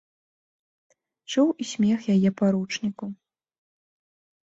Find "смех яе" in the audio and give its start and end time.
1.73-2.29